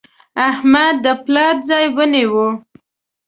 احمد 0.49 0.95
د 1.03 1.05
پلار 1.25 1.55
ځای 1.69 1.85
ونیو. 1.95 2.47